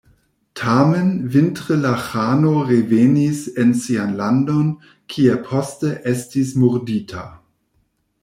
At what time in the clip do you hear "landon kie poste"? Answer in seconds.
4.21-5.91